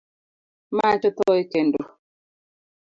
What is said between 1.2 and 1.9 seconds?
e kendo